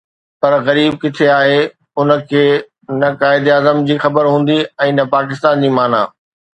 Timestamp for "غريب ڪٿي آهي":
0.67-1.59